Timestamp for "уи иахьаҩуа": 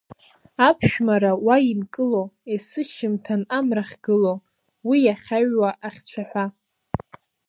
4.87-5.69